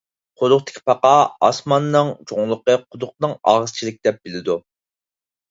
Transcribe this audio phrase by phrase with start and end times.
[0.43, 1.11] قۇدۇقتىكى پاقا،
[1.47, 4.59] ئاسماننىڭ چوڭلۇقى قۇدۇقنىڭ ئاغزىچىلىك دەپ بىلىدۇ.